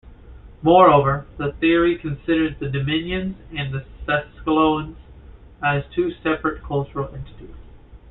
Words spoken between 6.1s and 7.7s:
separate cultural entities.